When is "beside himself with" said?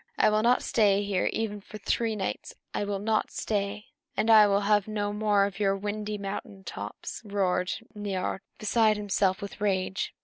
8.57-9.61